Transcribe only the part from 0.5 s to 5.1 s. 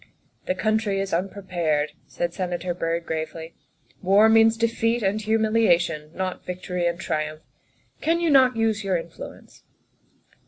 country is unprepared," said Senator Byrd gravely;" war means defeat